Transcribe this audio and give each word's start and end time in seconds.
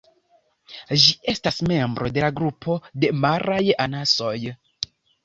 Ĝi 1.01 1.11
estas 1.33 1.59
membro 1.71 2.09
de 2.15 2.23
la 2.23 2.29
grupo 2.39 2.79
de 3.05 3.11
maraj 3.27 3.61
anasoj. 3.87 4.33